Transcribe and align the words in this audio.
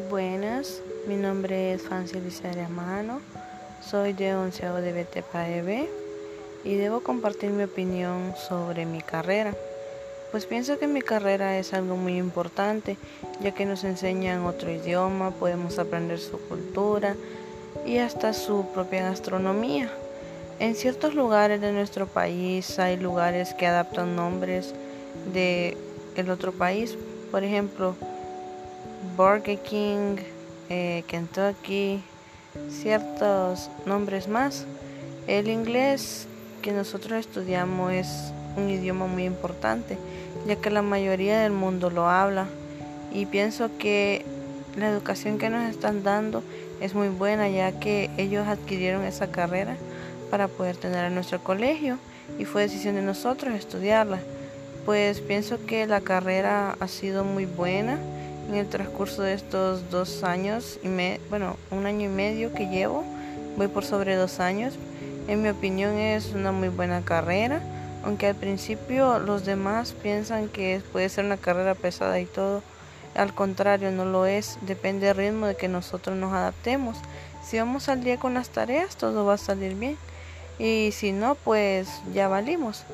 días, 0.00 0.80
mi 1.08 1.16
nombre 1.16 1.72
es 1.72 1.82
Fancy 1.82 2.20
Liceria 2.20 2.68
Mano, 2.68 3.20
soy 3.82 4.12
de 4.12 4.34
onceavo 4.34 4.78
de 4.78 4.92
BTPAEB 4.92 5.88
y 6.64 6.76
debo 6.76 7.00
compartir 7.00 7.50
mi 7.50 7.64
opinión 7.64 8.34
sobre 8.36 8.86
mi 8.86 9.00
carrera. 9.00 9.54
Pues 10.30 10.46
pienso 10.46 10.78
que 10.78 10.86
mi 10.86 11.02
carrera 11.02 11.58
es 11.58 11.74
algo 11.74 11.96
muy 11.96 12.16
importante, 12.16 12.96
ya 13.40 13.52
que 13.52 13.66
nos 13.66 13.82
enseñan 13.82 14.44
otro 14.44 14.70
idioma, 14.70 15.32
podemos 15.32 15.80
aprender 15.80 16.20
su 16.20 16.38
cultura 16.38 17.16
y 17.84 17.98
hasta 17.98 18.32
su 18.32 18.66
propia 18.72 19.02
gastronomía. 19.02 19.90
En 20.60 20.76
ciertos 20.76 21.14
lugares 21.14 21.60
de 21.60 21.72
nuestro 21.72 22.06
país 22.06 22.78
hay 22.78 22.98
lugares 22.98 23.52
que 23.52 23.66
adaptan 23.66 24.14
nombres 24.14 24.74
de 25.32 25.76
el 26.14 26.30
otro 26.30 26.52
país, 26.52 26.96
por 27.32 27.42
ejemplo, 27.42 27.96
Burger 29.16 29.58
King, 29.58 30.16
eh, 30.68 31.04
Kentucky, 31.06 32.02
ciertos 32.70 33.70
nombres 33.86 34.28
más. 34.28 34.64
El 35.26 35.48
inglés 35.48 36.26
que 36.62 36.72
nosotros 36.72 37.18
estudiamos 37.18 37.92
es 37.92 38.32
un 38.56 38.70
idioma 38.70 39.06
muy 39.06 39.24
importante, 39.24 39.98
ya 40.46 40.56
que 40.56 40.70
la 40.70 40.82
mayoría 40.82 41.40
del 41.40 41.52
mundo 41.52 41.90
lo 41.90 42.08
habla. 42.08 42.46
Y 43.12 43.26
pienso 43.26 43.70
que 43.78 44.24
la 44.76 44.88
educación 44.88 45.38
que 45.38 45.50
nos 45.50 45.68
están 45.68 46.02
dando 46.02 46.42
es 46.80 46.94
muy 46.94 47.08
buena, 47.08 47.48
ya 47.48 47.72
que 47.72 48.10
ellos 48.16 48.46
adquirieron 48.46 49.04
esa 49.04 49.30
carrera 49.30 49.76
para 50.30 50.48
poder 50.48 50.76
tener 50.76 51.04
en 51.06 51.14
nuestro 51.14 51.42
colegio 51.42 51.98
y 52.38 52.44
fue 52.44 52.62
decisión 52.62 52.94
de 52.94 53.02
nosotros 53.02 53.54
estudiarla. 53.54 54.18
Pues 54.84 55.20
pienso 55.20 55.64
que 55.66 55.86
la 55.86 56.00
carrera 56.00 56.76
ha 56.78 56.88
sido 56.88 57.24
muy 57.24 57.46
buena 57.46 57.98
en 58.48 58.54
el 58.54 58.68
transcurso 58.68 59.22
de 59.22 59.34
estos 59.34 59.90
dos 59.90 60.24
años 60.24 60.78
y 60.82 60.88
me, 60.88 61.20
bueno, 61.28 61.56
un 61.70 61.86
año 61.86 62.06
y 62.06 62.12
medio 62.12 62.52
que 62.52 62.68
llevo, 62.68 63.04
voy 63.56 63.68
por 63.68 63.84
sobre 63.84 64.16
dos 64.16 64.40
años. 64.40 64.74
En 65.26 65.42
mi 65.42 65.50
opinión 65.50 65.98
es 65.98 66.32
una 66.32 66.52
muy 66.52 66.68
buena 66.68 67.02
carrera, 67.02 67.60
aunque 68.04 68.28
al 68.28 68.34
principio 68.34 69.18
los 69.18 69.44
demás 69.44 69.92
piensan 69.92 70.48
que 70.48 70.80
puede 70.92 71.08
ser 71.10 71.26
una 71.26 71.36
carrera 71.36 71.74
pesada 71.74 72.18
y 72.20 72.24
todo. 72.24 72.62
Al 73.14 73.34
contrario, 73.34 73.90
no 73.90 74.04
lo 74.04 74.26
es, 74.26 74.58
depende 74.62 75.06
del 75.06 75.16
ritmo 75.16 75.46
de 75.46 75.56
que 75.56 75.68
nosotros 75.68 76.16
nos 76.16 76.32
adaptemos. 76.32 76.96
Si 77.44 77.58
vamos 77.58 77.88
al 77.88 78.02
día 78.02 78.18
con 78.18 78.34
las 78.34 78.48
tareas, 78.48 78.96
todo 78.96 79.26
va 79.26 79.34
a 79.34 79.38
salir 79.38 79.74
bien. 79.74 79.96
Y 80.58 80.90
si 80.92 81.12
no, 81.12 81.34
pues 81.34 81.88
ya 82.14 82.28
valimos. 82.28 82.84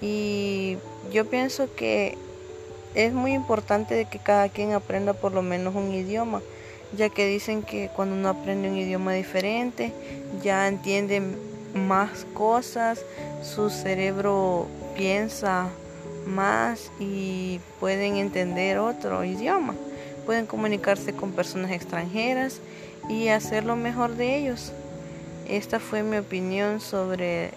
Y 0.00 0.76
yo 1.12 1.26
pienso 1.26 1.74
que 1.74 2.16
es 2.94 3.12
muy 3.12 3.32
importante 3.32 4.06
que 4.10 4.18
cada 4.18 4.48
quien 4.48 4.72
aprenda 4.72 5.12
por 5.12 5.32
lo 5.32 5.42
menos 5.42 5.74
un 5.74 5.92
idioma, 5.92 6.42
ya 6.96 7.08
que 7.08 7.26
dicen 7.26 7.62
que 7.62 7.90
cuando 7.94 8.16
uno 8.16 8.28
aprende 8.28 8.68
un 8.68 8.76
idioma 8.76 9.12
diferente, 9.12 9.92
ya 10.42 10.66
entiende 10.66 11.22
más 11.74 12.26
cosas, 12.34 13.04
su 13.42 13.70
cerebro 13.70 14.66
piensa 14.96 15.68
más 16.26 16.90
y 16.98 17.60
pueden 17.78 18.16
entender 18.16 18.78
otro 18.78 19.24
idioma, 19.24 19.74
pueden 20.26 20.46
comunicarse 20.46 21.12
con 21.12 21.32
personas 21.32 21.70
extranjeras 21.70 22.60
y 23.08 23.28
hacer 23.28 23.64
lo 23.64 23.76
mejor 23.76 24.16
de 24.16 24.36
ellos. 24.36 24.72
Esta 25.48 25.80
fue 25.80 26.02
mi 26.02 26.16
opinión 26.16 26.80
sobre 26.80 27.50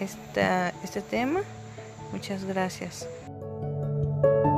esta, 0.00 0.72
este 0.82 1.00
tema. 1.00 1.40
Muchas 2.12 2.44
gracias. 2.44 3.06
thank 4.24 4.44
you 4.46 4.53